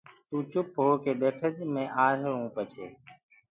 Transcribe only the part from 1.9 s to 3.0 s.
آهيروٚ پڇي